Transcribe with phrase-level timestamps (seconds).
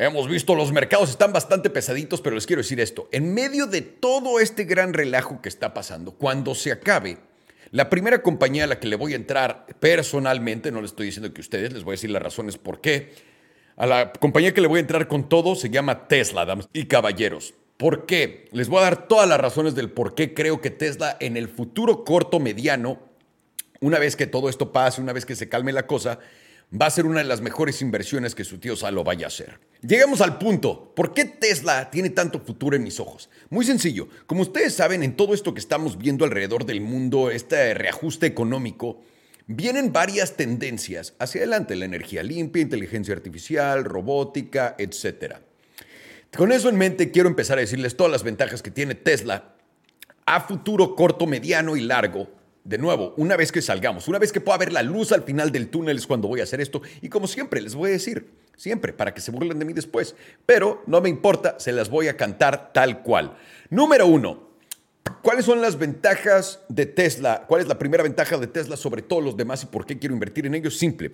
[0.00, 3.08] Hemos visto los mercados están bastante pesaditos, pero les quiero decir esto.
[3.10, 7.18] En medio de todo este gran relajo que está pasando, cuando se acabe,
[7.72, 11.34] la primera compañía a la que le voy a entrar personalmente, no le estoy diciendo
[11.34, 13.12] que ustedes, les voy a decir las razones por qué.
[13.74, 16.84] A la compañía que le voy a entrar con todo se llama Tesla, damas y
[16.84, 17.54] caballeros.
[17.76, 18.48] ¿Por qué?
[18.52, 21.48] Les voy a dar todas las razones del por qué creo que Tesla en el
[21.48, 23.00] futuro corto mediano,
[23.80, 26.20] una vez que todo esto pase, una vez que se calme la cosa,
[26.72, 29.58] va a ser una de las mejores inversiones que su tío Salo vaya a hacer.
[29.80, 30.92] Llegamos al punto.
[30.94, 33.30] ¿Por qué Tesla tiene tanto futuro en mis ojos?
[33.48, 34.08] Muy sencillo.
[34.26, 39.00] Como ustedes saben, en todo esto que estamos viendo alrededor del mundo, este reajuste económico,
[39.46, 41.76] vienen varias tendencias hacia adelante.
[41.76, 45.36] La energía limpia, inteligencia artificial, robótica, etc.
[46.36, 49.54] Con eso en mente, quiero empezar a decirles todas las ventajas que tiene Tesla
[50.26, 52.37] a futuro corto, mediano y largo
[52.68, 55.50] de nuevo, una vez que salgamos, una vez que pueda ver la luz al final
[55.50, 56.82] del túnel es cuando voy a hacer esto.
[57.00, 60.14] Y como siempre, les voy a decir, siempre, para que se burlen de mí después.
[60.44, 63.38] Pero no me importa, se las voy a cantar tal cual.
[63.70, 64.50] Número uno,
[65.22, 67.46] ¿cuáles son las ventajas de Tesla?
[67.48, 70.12] ¿Cuál es la primera ventaja de Tesla sobre todos los demás y por qué quiero
[70.12, 70.76] invertir en ellos?
[70.76, 71.12] Simple.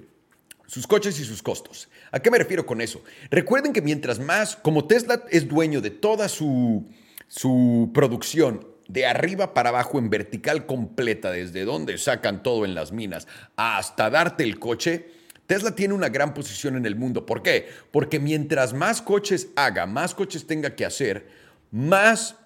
[0.67, 1.89] Sus coches y sus costos.
[2.11, 3.01] ¿A qué me refiero con eso?
[3.31, 6.85] Recuerden que mientras más, como Tesla es dueño de toda su,
[7.29, 12.93] su producción de arriba para abajo en vertical completa, desde donde sacan todo en las
[12.93, 13.27] minas
[13.57, 15.09] hasta darte el coche,
[15.47, 17.27] Tesla tiene una gran posición en el mundo.
[17.27, 17.69] ¿Por qué?
[17.91, 21.29] Porque mientras más coches haga, más coches tenga que hacer,
[21.71, 22.37] más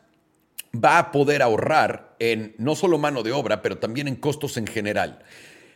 [0.75, 4.67] va a poder ahorrar en no solo mano de obra, pero también en costos en
[4.67, 5.21] general.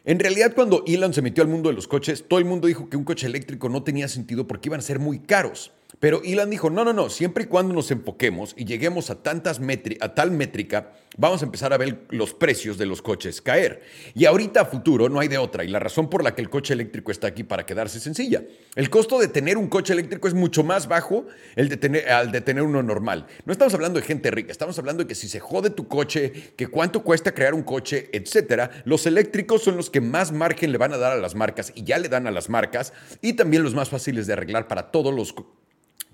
[0.04, 2.88] En realidad, cuando Elon se metió al mundo de los coches, todo el mundo dijo
[2.88, 5.70] que un coche eléctrico no tenía sentido porque iban a ser muy caros.
[6.00, 9.60] Pero Elon dijo, no, no, no, siempre y cuando nos enfoquemos y lleguemos a, tantas
[10.00, 13.82] a tal métrica, vamos a empezar a ver los precios de los coches caer.
[14.14, 15.64] Y ahorita a futuro no hay de otra.
[15.64, 18.42] Y la razón por la que el coche eléctrico está aquí para quedarse es sencilla.
[18.74, 21.26] El costo de tener un coche eléctrico es mucho más bajo
[21.56, 23.26] el de tener, al de tener uno normal.
[23.44, 26.54] No estamos hablando de gente rica, estamos hablando de que si se jode tu coche,
[26.56, 30.78] que cuánto cuesta crear un coche, etcétera, los eléctricos son los que más margen le
[30.78, 33.62] van a dar a las marcas y ya le dan a las marcas y también
[33.62, 35.34] los más fáciles de arreglar para todos los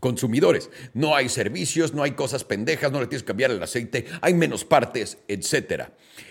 [0.01, 0.71] consumidores.
[0.95, 4.35] No hay servicios, no hay cosas pendejas, no le tienes que cambiar el aceite, hay
[4.35, 5.85] menos partes, etc.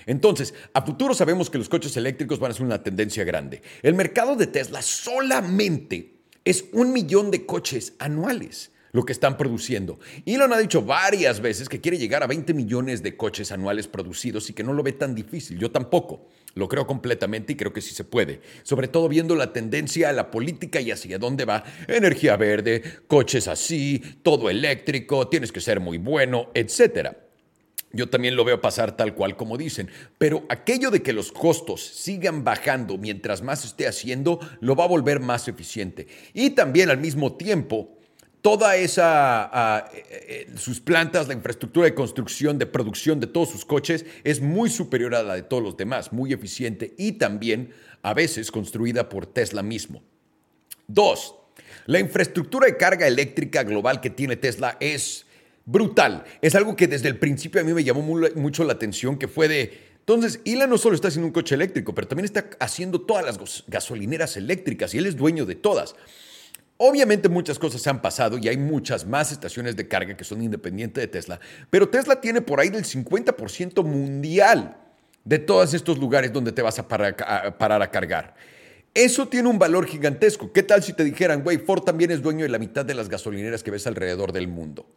[0.06, 3.62] Entonces, a futuro sabemos que los coches eléctricos van a ser una tendencia grande.
[3.82, 10.00] El mercado de Tesla solamente es un millón de coches anuales lo que están produciendo.
[10.26, 14.50] Elon ha dicho varias veces que quiere llegar a 20 millones de coches anuales producidos
[14.50, 15.58] y que no lo ve tan difícil.
[15.58, 16.28] Yo tampoco.
[16.54, 18.42] Lo creo completamente y creo que sí se puede.
[18.64, 21.64] Sobre todo viendo la tendencia a la política y hacia dónde va.
[21.88, 27.28] Energía verde, coches así, todo eléctrico, tienes que ser muy bueno, etcétera.
[27.94, 31.82] Yo también lo veo pasar tal cual como dicen, pero aquello de que los costos
[31.82, 36.08] sigan bajando mientras más esté haciendo, lo va a volver más eficiente.
[36.34, 37.97] Y también al mismo tiempo
[38.42, 43.50] toda esa, ah, eh, eh, sus plantas, la infraestructura de construcción, de producción de todos
[43.50, 47.72] sus coches es muy superior a la de todos los demás, muy eficiente y también
[48.02, 50.04] a veces construida por Tesla mismo.
[50.88, 51.36] Dos,
[51.86, 55.26] la infraestructura de carga eléctrica global que tiene Tesla es
[55.66, 56.24] brutal.
[56.42, 58.02] Es algo que desde el principio a mí me llamó
[58.36, 61.94] mucho la atención, que fue de, entonces, Elon no solo está haciendo un coche eléctrico,
[61.94, 65.96] pero también está haciendo todas las gasolineras eléctricas y él es dueño de todas.
[66.78, 71.02] Obviamente muchas cosas han pasado y hay muchas más estaciones de carga que son independientes
[71.02, 71.40] de Tesla,
[71.72, 74.78] pero Tesla tiene por ahí del 50% mundial
[75.24, 78.36] de todos estos lugares donde te vas a parar, a cargar.
[78.94, 80.54] Eso tiene un valor gigantesco.
[80.54, 83.10] ¿Qué tal si te dijeran, güey, Ford también es dueño de la mitad de las
[83.10, 84.88] gasolineras que ves alrededor del mundo?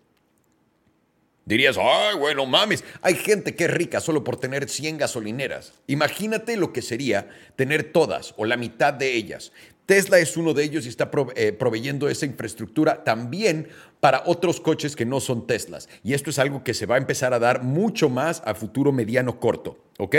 [1.45, 5.73] Dirías, ay, bueno, mames, hay gente que es rica solo por tener 100 gasolineras.
[5.89, 9.53] Imagínate lo que sería tener todas o la mitad de ellas.
[9.91, 13.67] Tesla es uno de ellos y está eh, proveyendo esa infraestructura también
[13.99, 15.89] para otros coches que no son Teslas.
[16.05, 18.93] Y esto es algo que se va a empezar a dar mucho más a futuro
[18.93, 19.83] mediano corto.
[19.99, 20.15] ¿Ok?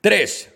[0.00, 0.50] Tres,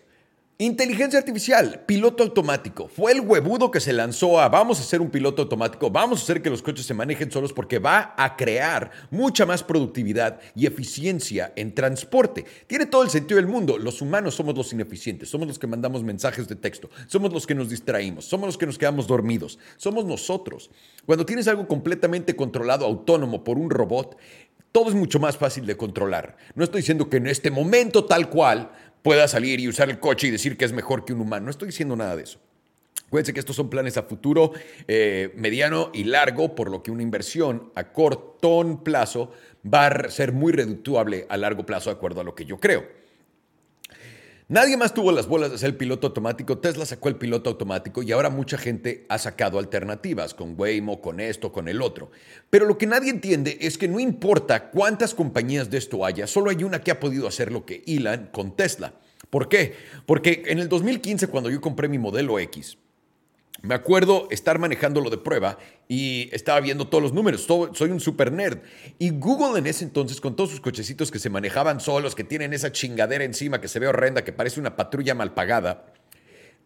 [0.63, 2.87] Inteligencia artificial, piloto automático.
[2.87, 6.23] Fue el huevudo que se lanzó a vamos a hacer un piloto automático, vamos a
[6.23, 10.67] hacer que los coches se manejen solos porque va a crear mucha más productividad y
[10.67, 12.45] eficiencia en transporte.
[12.69, 13.77] Tiene todo el sentido del mundo.
[13.77, 17.57] Los humanos somos los ineficientes, somos los que mandamos mensajes de texto, somos los que
[17.57, 20.71] nos distraímos, somos los que nos quedamos dormidos, somos nosotros.
[21.05, 24.17] Cuando tienes algo completamente controlado, autónomo por un robot,
[24.71, 26.37] todo es mucho más fácil de controlar.
[26.55, 28.71] No estoy diciendo que en este momento tal cual
[29.03, 31.45] pueda salir y usar el coche y decir que es mejor que un humano.
[31.45, 32.39] No estoy diciendo nada de eso.
[33.07, 34.53] Acuérdense que estos son planes a futuro,
[34.89, 39.33] eh, mediano y largo, por lo que una inversión a corto plazo
[39.63, 43.02] va a ser muy reductuable a largo plazo, de acuerdo a lo que yo creo.
[44.53, 46.59] Nadie más tuvo las bolas de hacer el piloto automático.
[46.59, 51.21] Tesla sacó el piloto automático y ahora mucha gente ha sacado alternativas con Waymo, con
[51.21, 52.11] esto, con el otro.
[52.51, 56.51] Pero lo que nadie entiende es que no importa cuántas compañías de esto haya, solo
[56.51, 58.93] hay una que ha podido hacer lo que Elon con Tesla.
[59.31, 59.75] ¿Por qué?
[60.05, 62.77] Porque en el 2015, cuando yo compré mi modelo X,
[63.63, 65.57] me acuerdo estar manejándolo de prueba
[65.89, 67.43] y estaba viendo todos los números.
[67.43, 68.59] Soy un super nerd.
[68.99, 72.53] Y Google en ese entonces, con todos sus cochecitos que se manejaban solos, que tienen
[72.53, 75.87] esa chingadera encima que se ve horrenda, que parece una patrulla mal pagada,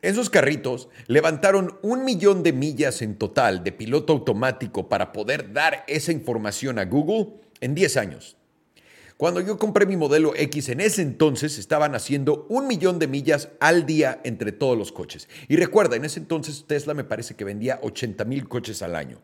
[0.03, 5.85] esos carritos levantaron un millón de millas en total de piloto automático para poder dar
[5.89, 8.37] esa información a Google en 10 años.
[9.17, 13.49] Cuando yo compré mi modelo X en ese entonces estaban haciendo un millón de millas
[13.61, 15.27] al día entre todos los coches.
[15.49, 19.23] Y recuerda, en ese entonces Tesla me parece que vendía 80 mil coches al año.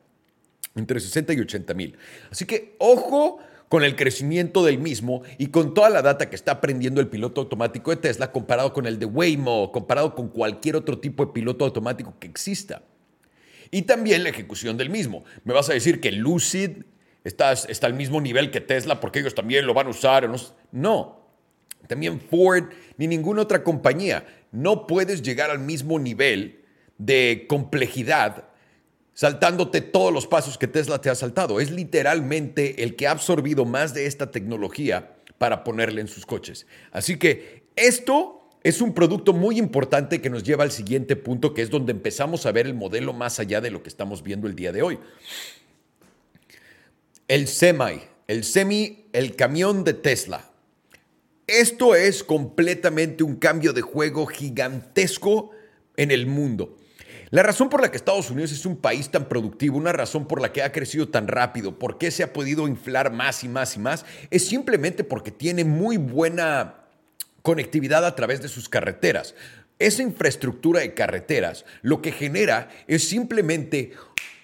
[0.74, 1.98] Entre 60 y 80 mil.
[2.30, 6.52] Así que ojo con el crecimiento del mismo y con toda la data que está
[6.52, 11.00] aprendiendo el piloto automático de Tesla comparado con el de Waymo, comparado con cualquier otro
[11.00, 12.82] tipo de piloto automático que exista.
[13.70, 15.24] Y también la ejecución del mismo.
[15.44, 16.82] Me vas a decir que Lucid
[17.24, 20.28] está, está al mismo nivel que Tesla porque ellos también lo van a usar.
[20.28, 20.36] No,
[20.72, 21.22] no,
[21.86, 22.64] también Ford
[22.96, 24.26] ni ninguna otra compañía.
[24.50, 26.64] No puedes llegar al mismo nivel
[26.98, 28.44] de complejidad
[29.14, 31.60] saltándote todos los pasos que Tesla te ha saltado.
[31.60, 36.66] Es literalmente el que ha absorbido más de esta tecnología para ponerle en sus coches.
[36.92, 41.62] Así que esto es un producto muy importante que nos lleva al siguiente punto, que
[41.62, 44.54] es donde empezamos a ver el modelo más allá de lo que estamos viendo el
[44.54, 44.98] día de hoy.
[47.28, 50.50] El semi, el semi, el camión de Tesla.
[51.46, 55.50] Esto es completamente un cambio de juego gigantesco
[55.96, 56.76] en el mundo.
[57.30, 60.40] La razón por la que Estados Unidos es un país tan productivo, una razón por
[60.40, 63.76] la que ha crecido tan rápido, por qué se ha podido inflar más y más
[63.76, 66.84] y más, es simplemente porque tiene muy buena
[67.40, 69.34] conectividad a través de sus carreteras.
[69.82, 73.90] Esa infraestructura de carreteras lo que genera es simplemente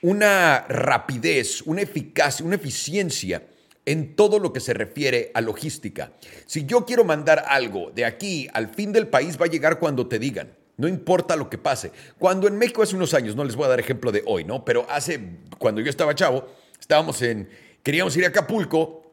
[0.02, 3.46] una rapidez, una eficacia, una eficiencia
[3.84, 6.10] en todo lo que se refiere a logística.
[6.44, 10.08] Si yo quiero mandar algo de aquí al fin del país, va a llegar cuando
[10.08, 10.56] te digan.
[10.76, 11.92] No importa lo que pase.
[12.18, 14.64] Cuando en México hace unos años, no les voy a dar ejemplo de hoy, ¿no?
[14.64, 15.20] Pero hace,
[15.58, 16.48] cuando yo estaba chavo,
[16.80, 17.48] estábamos en,
[17.84, 19.07] queríamos ir a Acapulco.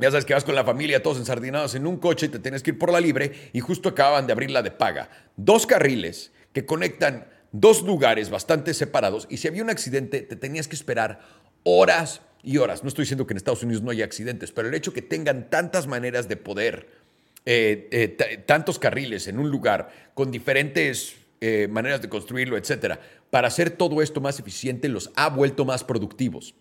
[0.00, 2.62] Ya sabes que vas con la familia, todos ensardinados en un coche y te tienes
[2.62, 5.10] que ir por la libre y justo acaban de abrir la de paga.
[5.36, 10.68] Dos carriles que conectan dos lugares bastante separados y si había un accidente te tenías
[10.68, 11.20] que esperar
[11.64, 12.82] horas y horas.
[12.82, 15.50] No estoy diciendo que en Estados Unidos no haya accidentes, pero el hecho que tengan
[15.50, 16.88] tantas maneras de poder,
[17.44, 23.48] eh, eh, tantos carriles en un lugar con diferentes eh, maneras de construirlo, etcétera, para
[23.48, 26.54] hacer todo esto más eficiente los ha vuelto más productivos.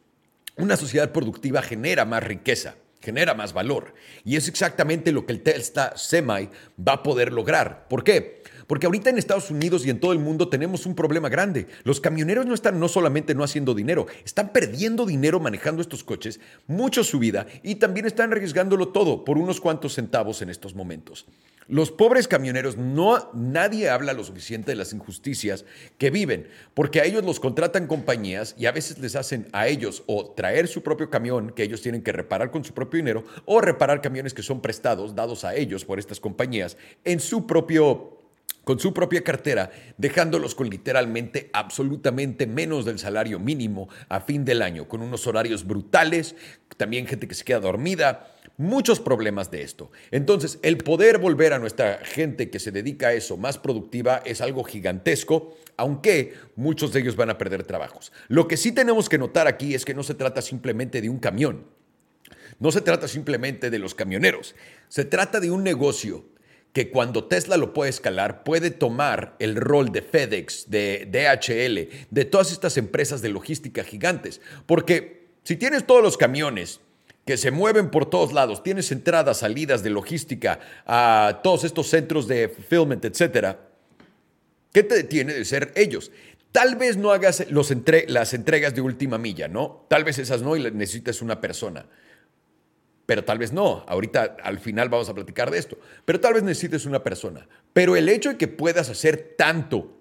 [0.58, 3.94] Una sociedad productiva genera más riqueza genera más valor.
[4.24, 7.88] Y es exactamente lo que el Tesla Semi va a poder lograr.
[7.88, 8.44] ¿Por qué?
[8.68, 11.66] Porque ahorita en Estados Unidos y en todo el mundo tenemos un problema grande.
[11.84, 16.40] Los camioneros no están no solamente no haciendo dinero, están perdiendo dinero manejando estos coches,
[16.68, 21.26] mucho su vida, y también están arriesgándolo todo por unos cuantos centavos en estos momentos.
[21.70, 25.66] Los pobres camioneros, no, nadie habla lo suficiente de las injusticias
[26.00, 30.02] que viven, porque a ellos los contratan compañías y a veces les hacen a ellos
[30.08, 33.62] o traer su propio camión que ellos tienen que reparar con su propio dinero o
[33.62, 36.76] reparar camiones que son prestados, dados a ellos por estas compañías,
[37.06, 38.19] en su propio
[38.64, 44.62] con su propia cartera, dejándolos con literalmente absolutamente menos del salario mínimo a fin del
[44.62, 46.36] año, con unos horarios brutales,
[46.78, 49.90] también gente que se queda dormida, muchos problemas de esto.
[50.12, 54.42] Entonces, el poder volver a nuestra gente que se dedica a eso más productiva es
[54.42, 58.12] algo gigantesco, aunque muchos de ellos van a perder trabajos.
[58.28, 61.20] Lo que sí tenemos que notar aquí es que no se trata simplemente de un
[61.20, 61.66] camión.
[62.60, 64.56] No se trata simplemente de los camioneros.
[64.90, 66.26] Se trata de un negocio
[66.74, 72.26] que cuando Tesla lo puede escalar, puede tomar el rol de FedEx, de DHL, de
[72.26, 74.40] todas estas empresas de logística gigantes.
[74.66, 76.80] Porque si tienes todos los camiones
[77.26, 82.28] que se mueven por todos lados, tienes entradas, salidas de logística a todos estos centros
[82.28, 83.60] de fulfillment, etcétera,
[84.72, 86.12] ¿qué te detiene de ser ellos?
[86.52, 87.74] Tal vez no hagas los
[88.08, 89.86] las entregas de última milla, ¿no?
[89.88, 91.86] Tal vez esas no y necesitas una persona
[93.10, 93.84] pero tal vez no.
[93.88, 97.48] Ahorita al final vamos a platicar de esto, pero tal vez necesites una persona.
[97.74, 99.98] Pero el hecho de que puedas hacer tanto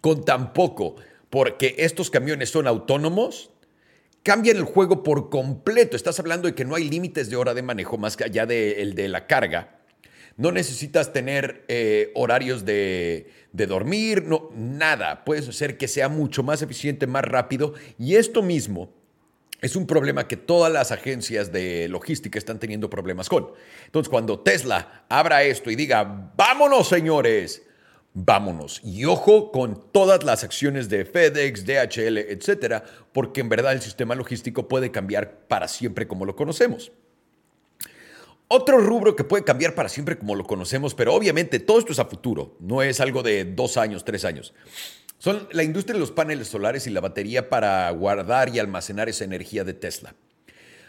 [0.00, 0.94] con tan poco,
[1.28, 3.50] porque estos camiones son autónomos,
[4.22, 5.96] cambian el juego por completo.
[5.96, 9.08] Estás hablando de que no hay límites de hora de manejo más allá del de,
[9.08, 9.80] la carga.
[10.36, 15.24] No necesitas tener eh, horarios de, de dormir, no, nada.
[15.24, 17.74] Puedes hacer que sea mucho más eficiente, más rápido.
[17.98, 18.92] Y esto mismo
[19.60, 23.52] es un problema que todas las agencias de logística están teniendo problemas con.
[23.86, 27.62] Entonces, cuando Tesla abra esto y diga, vámonos señores,
[28.12, 28.80] vámonos.
[28.84, 34.14] Y ojo con todas las acciones de FedEx, DHL, etcétera, porque en verdad el sistema
[34.14, 36.92] logístico puede cambiar para siempre como lo conocemos.
[38.48, 41.98] Otro rubro que puede cambiar para siempre como lo conocemos, pero obviamente todo esto es
[41.98, 44.54] a futuro, no es algo de dos años, tres años.
[45.18, 49.24] Son la industria de los paneles solares y la batería para guardar y almacenar esa
[49.24, 50.14] energía de Tesla.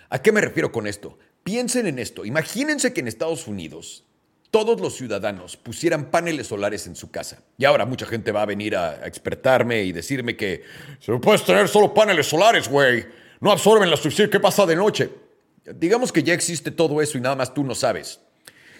[0.09, 1.17] ¿A qué me refiero con esto?
[1.43, 2.25] Piensen en esto.
[2.25, 4.05] Imagínense que en Estados Unidos
[4.51, 7.43] todos los ciudadanos pusieran paneles solares en su casa.
[7.57, 10.63] Y ahora mucha gente va a venir a, expertarme y decirme que
[10.99, 13.05] se puedes tener solo paneles solares, güey.
[13.39, 14.31] No absorben la suficiente.
[14.31, 15.09] ¿Qué pasa de noche?
[15.75, 18.21] Digamos que ya existe todo eso y nada más tú no sabes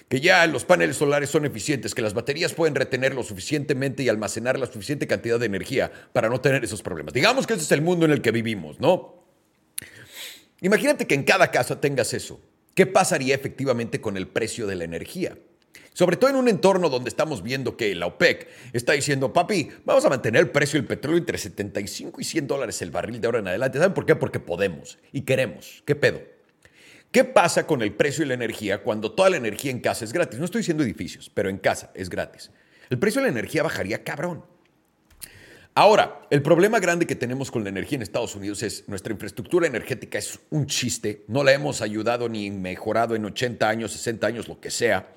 [0.09, 4.09] que ya los paneles solares son eficientes, que las baterías pueden retener lo suficientemente y
[4.09, 7.13] almacenar la suficiente cantidad de energía para no tener esos problemas.
[7.13, 9.25] Digamos que ese es el mundo en el que vivimos, ¿no?
[10.61, 12.39] Imagínate que en cada casa tengas eso.
[12.73, 15.37] ¿Qué pasaría efectivamente con el precio de la energía?
[15.93, 20.05] Sobre todo en un entorno donde estamos viendo que la OPEC está diciendo, papi, vamos
[20.05, 23.39] a mantener el precio del petróleo entre 75 y 100 dólares el barril de ahora
[23.39, 23.79] en adelante.
[23.79, 24.15] ¿Saben por qué?
[24.15, 25.81] Porque podemos y queremos.
[25.85, 26.36] ¿Qué pedo?
[27.11, 30.13] ¿Qué pasa con el precio de la energía cuando toda la energía en casa es
[30.13, 30.39] gratis?
[30.39, 32.51] No estoy diciendo edificios, pero en casa es gratis.
[32.89, 34.43] El precio de la energía bajaría cabrón.
[35.73, 39.67] Ahora, el problema grande que tenemos con la energía en Estados Unidos es nuestra infraestructura
[39.67, 44.47] energética es un chiste, no la hemos ayudado ni mejorado en 80 años, 60 años,
[44.47, 45.07] lo que sea.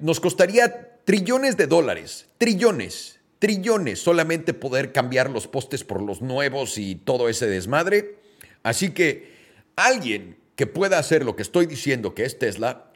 [0.00, 6.76] Nos costaría trillones de dólares, trillones, trillones solamente poder cambiar los postes por los nuevos
[6.76, 8.16] y todo ese desmadre.
[8.62, 9.32] Así que
[9.76, 12.90] alguien que pueda hacer lo que estoy diciendo que es Tesla,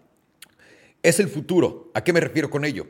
[1.00, 1.92] es el futuro.
[1.94, 2.88] ¿A qué me refiero con ello?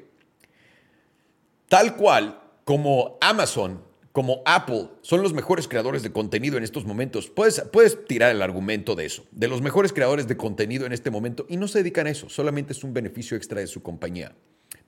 [1.68, 7.28] Tal cual como Amazon, como Apple, son los mejores creadores de contenido en estos momentos.
[7.28, 11.10] Puedes, puedes tirar el argumento de eso, de los mejores creadores de contenido en este
[11.10, 14.34] momento, y no se dedican a eso, solamente es un beneficio extra de su compañía.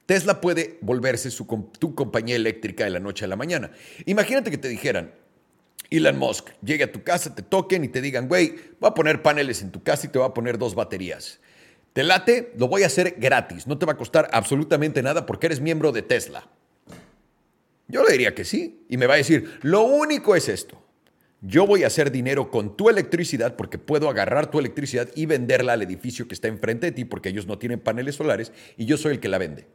[0.07, 1.45] Tesla puede volverse su,
[1.79, 3.71] tu compañía eléctrica de la noche a la mañana.
[4.07, 5.12] Imagínate que te dijeran,
[5.91, 9.23] Elon Musk llegue a tu casa, te toquen y te digan, güey, voy a poner
[9.23, 11.41] paneles en tu casa y te voy a poner dos baterías.
[11.93, 15.47] Te late, lo voy a hacer gratis, no te va a costar absolutamente nada porque
[15.47, 16.49] eres miembro de Tesla.
[17.87, 20.83] Yo le diría que sí y me va a decir, lo único es esto.
[21.47, 25.75] Yo voy a hacer dinero con tu electricidad porque puedo agarrar tu electricidad y venderla
[25.75, 28.97] al edificio que está enfrente de ti porque ellos no tienen paneles solares y yo
[28.97, 29.67] soy el que la vende.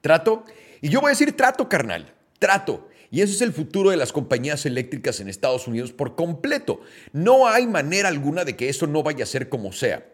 [0.00, 0.44] ¿Trato?
[0.80, 2.88] Y yo voy a decir trato, carnal, trato.
[3.12, 6.80] Y ese es el futuro de las compañías eléctricas en Estados Unidos por completo.
[7.12, 10.06] No hay manera alguna de que eso no vaya a ser como sea.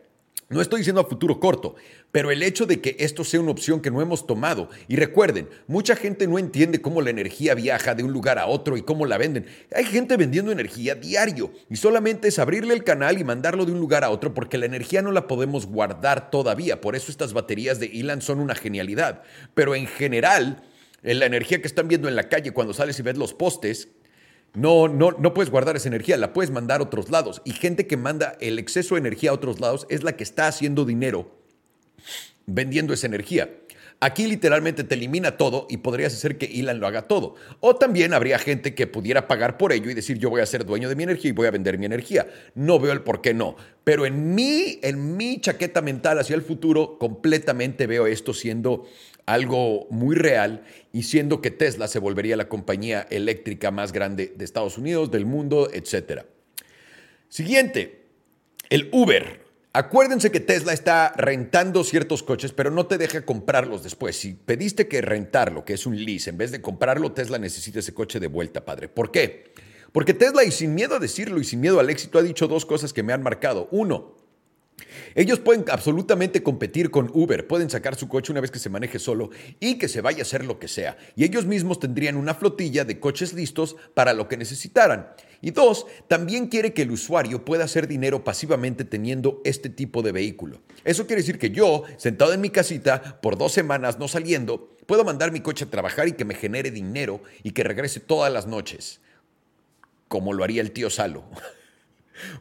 [0.49, 1.77] No estoy diciendo a futuro corto,
[2.11, 5.49] pero el hecho de que esto sea una opción que no hemos tomado, y recuerden,
[5.69, 9.07] mucha gente no entiende cómo la energía viaja de un lugar a otro y cómo
[9.07, 9.47] la venden.
[9.73, 13.79] Hay gente vendiendo energía diario y solamente es abrirle el canal y mandarlo de un
[13.79, 16.81] lugar a otro porque la energía no la podemos guardar todavía.
[16.81, 19.23] Por eso estas baterías de Elan son una genialidad.
[19.55, 20.65] Pero en general,
[21.03, 23.89] la energía que están viendo en la calle cuando sales y ves los postes,
[24.55, 27.43] no, no, no puedes guardar esa energía, la puedes mandar a otros lados.
[27.45, 30.49] Y gente que manda el exceso de energía a otros lados es la que está
[30.49, 31.39] haciendo dinero
[32.47, 33.51] vendiendo esa energía.
[34.01, 37.35] Aquí literalmente te elimina todo y podrías hacer que Elon lo haga todo.
[37.59, 40.65] O también habría gente que pudiera pagar por ello y decir yo voy a ser
[40.65, 42.29] dueño de mi energía y voy a vender mi energía.
[42.55, 43.57] No veo el por qué no.
[43.83, 48.87] Pero en mí, en mi chaqueta mental hacia el futuro, completamente veo esto siendo
[49.29, 54.45] algo muy real y siendo que Tesla se volvería la compañía eléctrica más grande de
[54.45, 56.23] Estados Unidos, del mundo, etc.
[57.29, 58.07] Siguiente,
[58.71, 59.47] el Uber.
[59.75, 64.17] Acuérdense que Tesla está rentando ciertos coches, pero no te deja comprarlos después.
[64.17, 67.93] Si pediste que rentarlo, que es un lease, en vez de comprarlo, Tesla necesita ese
[67.93, 68.89] coche de vuelta, padre.
[68.89, 69.53] ¿Por qué?
[69.93, 72.65] Porque Tesla, y sin miedo a decirlo y sin miedo al éxito, ha dicho dos
[72.65, 73.69] cosas que me han marcado.
[73.71, 74.17] Uno,
[75.15, 78.99] ellos pueden absolutamente competir con Uber, pueden sacar su coche una vez que se maneje
[78.99, 79.31] solo
[79.61, 80.97] y que se vaya a hacer lo que sea.
[81.17, 85.09] Y ellos mismos tendrían una flotilla de coches listos para lo que necesitaran.
[85.41, 90.13] Y dos, también quiere que el usuario pueda hacer dinero pasivamente teniendo este tipo de
[90.13, 90.61] vehículo.
[90.85, 95.05] Eso quiere decir que yo, sentado en mi casita, por dos semanas no saliendo, puedo
[95.05, 98.47] mandar mi coche a trabajar y que me genere dinero y que regrese todas las
[98.47, 99.01] noches,
[100.09, 101.25] como lo haría el tío Salo.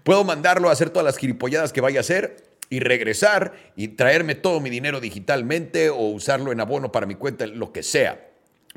[0.03, 2.38] Puedo mandarlo a hacer todas las gilipolladas que vaya a hacer
[2.69, 7.48] y regresar y traerme todo mi dinero digitalmente o usarlo en abono para mi cuenta,
[7.48, 8.29] lo que sea.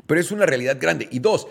[0.07, 1.07] Pero es una realidad grande.
[1.11, 1.47] Y dos,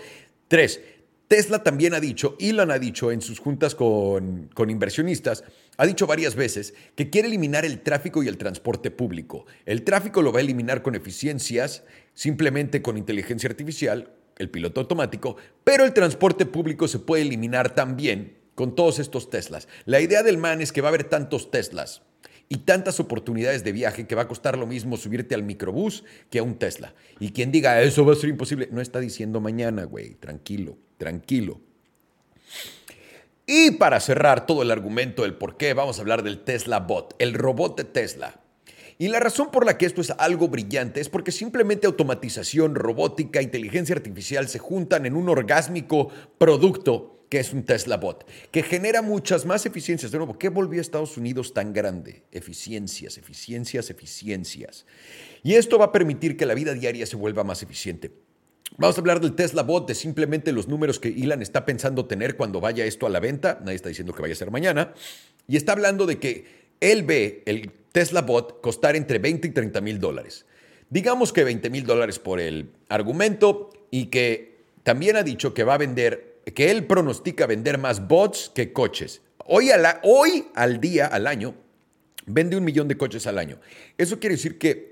[0.48, 0.80] tres,
[1.28, 5.44] Tesla también ha dicho, Elon ha dicho en sus juntas con, con, inversionistas,
[5.76, 9.46] ha dicho varias veces que quiere eliminar el tráfico y el transporte público.
[9.64, 15.36] El tráfico lo va a eliminar con eficiencias, simplemente con inteligencia artificial, el piloto automático,
[15.62, 19.68] pero el transporte público se puede eliminar también con todos estos Teslas.
[19.86, 22.02] La idea del man es que va a haber tantos Teslas
[22.46, 26.40] y tantas oportunidades de viaje que va a costar lo mismo subirte al microbús que
[26.40, 26.92] a un Tesla.
[27.20, 31.62] Y quien diga, eso va a ser imposible, no está diciendo mañana, güey, tranquilo, tranquilo.
[33.46, 37.14] Y para cerrar todo el argumento del por qué, vamos a hablar del Tesla Bot,
[37.18, 38.42] el robot de Tesla.
[38.98, 43.40] Y la razón por la que esto es algo brillante es porque simplemente automatización, robótica,
[43.40, 49.02] inteligencia artificial se juntan en un orgásmico producto que es un Tesla Bot, que genera
[49.02, 50.10] muchas más eficiencias.
[50.10, 52.24] De nuevo, ¿qué volvió a Estados Unidos tan grande?
[52.32, 54.84] Eficiencias, eficiencias, eficiencias.
[55.44, 58.10] Y esto va a permitir que la vida diaria se vuelva más eficiente.
[58.76, 62.36] Vamos a hablar del Tesla Bot, de simplemente los números que Elon está pensando tener
[62.36, 63.60] cuando vaya esto a la venta.
[63.60, 64.92] Nadie está diciendo que vaya a ser mañana.
[65.46, 66.46] Y está hablando de que
[66.80, 70.46] él ve el Tesla Bot costar entre 20 y 30 mil dólares.
[70.88, 75.74] Digamos que 20 mil dólares por el argumento y que también ha dicho que va
[75.74, 79.22] a vender que él pronostica vender más bots que coches.
[79.46, 79.70] Hoy,
[80.02, 81.54] hoy al día, al año,
[82.26, 83.58] vende un millón de coches al año.
[83.98, 84.90] Eso quiere decir que,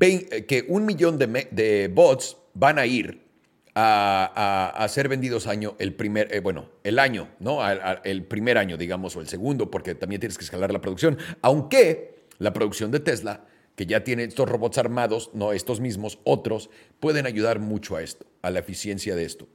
[0.00, 3.22] que un millón de, bots van a ir
[3.74, 7.60] a, ser vendidos año, el primer, eh, bueno, el año, ¿no?
[8.04, 11.18] el primer año, digamos, o el segundo, porque también tienes que escalar la producción.
[11.42, 13.44] Aunque la producción de Tesla,
[13.76, 18.24] que ya tiene estos robots armados, no estos mismos, otros, pueden ayudar mucho a esto,
[18.40, 19.46] a la eficiencia de esto.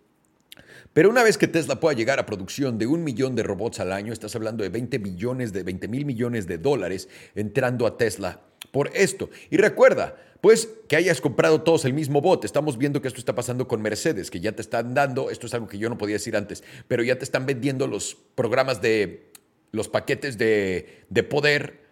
[0.93, 3.93] Pero una vez que Tesla pueda llegar a producción de un millón de robots al
[3.93, 8.41] año, estás hablando de 20 billones de 20 mil millones de dólares entrando a Tesla
[8.71, 9.29] por esto.
[9.50, 12.43] Y recuerda, pues que hayas comprado todos el mismo bot.
[12.43, 15.53] Estamos viendo que esto está pasando con Mercedes, que ya te están dando, esto es
[15.53, 19.31] algo que yo no podía decir antes, pero ya te están vendiendo los programas de
[19.71, 21.90] los paquetes de, de poder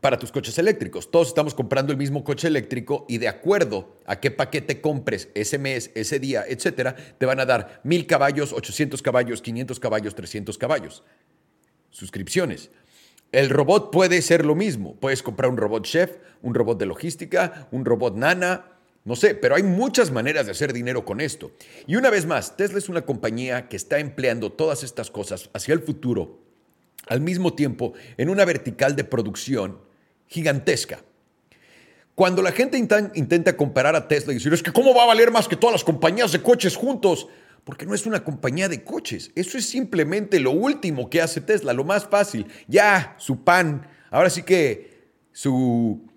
[0.00, 1.10] para tus coches eléctricos.
[1.10, 5.58] Todos estamos comprando el mismo coche eléctrico y de acuerdo a qué paquete compres ese
[5.58, 10.58] mes, ese día, etcétera, te van a dar 1000 caballos, 800 caballos, 500 caballos, 300
[10.58, 11.02] caballos.
[11.90, 12.70] Suscripciones.
[13.32, 14.96] El robot puede ser lo mismo.
[14.96, 19.54] Puedes comprar un robot chef, un robot de logística, un robot nana, no sé, pero
[19.54, 21.52] hay muchas maneras de hacer dinero con esto.
[21.86, 25.72] Y una vez más, Tesla es una compañía que está empleando todas estas cosas hacia
[25.74, 26.40] el futuro,
[27.08, 29.80] al mismo tiempo en una vertical de producción
[30.26, 31.02] gigantesca.
[32.14, 35.30] Cuando la gente intenta comparar a Tesla y decir, es que ¿cómo va a valer
[35.30, 37.28] más que todas las compañías de coches juntos?
[37.62, 39.30] Porque no es una compañía de coches.
[39.36, 42.46] Eso es simplemente lo último que hace Tesla, lo más fácil.
[42.66, 43.88] Ya, su pan.
[44.10, 46.08] Ahora sí que su,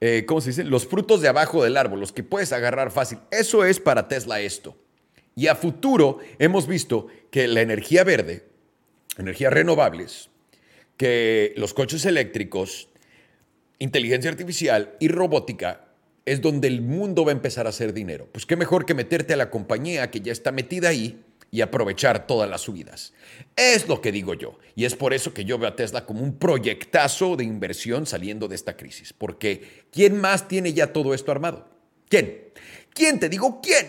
[0.00, 0.64] eh, ¿cómo se dice?
[0.64, 3.18] Los frutos de abajo del árbol, los que puedes agarrar fácil.
[3.30, 4.76] Eso es para Tesla esto.
[5.34, 8.48] Y a futuro hemos visto que la energía verde,
[9.16, 10.30] energías renovables,
[10.98, 12.88] que los coches eléctricos,
[13.78, 15.86] inteligencia artificial y robótica
[16.26, 18.28] es donde el mundo va a empezar a hacer dinero.
[18.30, 22.26] Pues qué mejor que meterte a la compañía que ya está metida ahí y aprovechar
[22.26, 23.14] todas las subidas.
[23.56, 24.58] Es lo que digo yo.
[24.74, 28.48] Y es por eso que yo veo a Tesla como un proyectazo de inversión saliendo
[28.48, 29.14] de esta crisis.
[29.14, 31.66] Porque ¿quién más tiene ya todo esto armado?
[32.08, 32.50] ¿Quién?
[32.92, 33.18] ¿Quién?
[33.18, 33.86] Te digo, ¿quién?